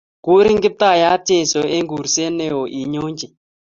Kurin 0.25 0.57
Kiptayat 0.63 1.21
Jesu 1.29 1.59
eng 1.75 1.87
kuurset 1.89 2.31
ne 2.37 2.45
o 2.59 2.61
inyonjin 2.79 3.31